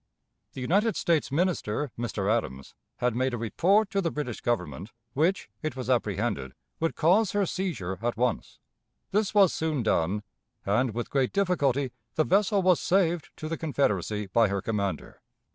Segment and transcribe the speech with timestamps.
[0.53, 2.27] The United States Minister, Mr.
[2.27, 7.33] Adams, had made a report to the British Government, which, it was apprehended, would cause
[7.33, 8.57] her seizure at once.
[9.11, 10.23] This was soon done,
[10.65, 15.21] and with great difficulty the vessel was saved to the Confederacy by her commander.